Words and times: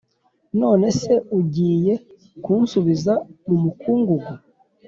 none 0.61 0.85
se 0.99 1.13
ugiye 1.39 1.93
kunsubiza 2.43 3.13
mu 3.47 3.55
mukungugu’ 3.63 4.33